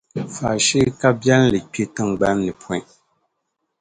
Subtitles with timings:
[0.35, 2.81] faashee kabiɛlli kpe tiŋgban’ ni pooi.